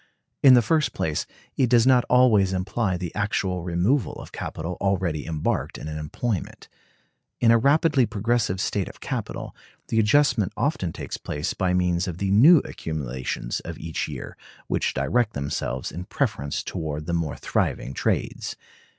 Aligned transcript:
In 0.41 0.55
the 0.55 0.63
first 0.63 0.93
place, 0.93 1.27
it 1.55 1.69
does 1.69 1.85
not 1.85 2.05
always 2.09 2.53
imply 2.53 2.97
the 2.97 3.13
actual 3.13 3.61
removal 3.61 4.13
of 4.13 4.31
capital 4.31 4.75
already 4.81 5.27
embarked 5.27 5.77
in 5.77 5.87
an 5.87 5.99
employment. 5.99 6.67
In 7.39 7.51
a 7.51 7.59
rapidly 7.59 8.07
progressive 8.07 8.59
state 8.59 8.87
of 8.89 8.99
capital, 8.99 9.55
the 9.89 9.99
adjustment 9.99 10.53
often 10.57 10.91
takes 10.91 11.17
place 11.17 11.53
by 11.53 11.75
means 11.75 12.07
of 12.07 12.17
the 12.17 12.31
new 12.31 12.63
accumulations 12.65 13.59
of 13.59 13.77
each 13.77 14.07
year, 14.07 14.35
which 14.65 14.95
direct 14.95 15.33
themselves 15.33 15.91
in 15.91 16.05
preference 16.05 16.63
toward 16.63 17.05
the 17.05 17.13
more 17.13 17.35
thriving 17.35 17.93
trades. 17.93 18.55